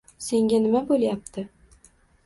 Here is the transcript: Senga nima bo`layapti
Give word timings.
Senga 0.27 0.59
nima 0.63 0.81
bo`layapti 0.89 1.47